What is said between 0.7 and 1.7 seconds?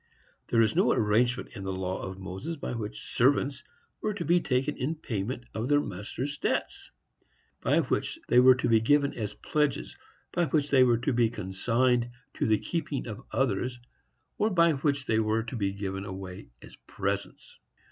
no arrangement in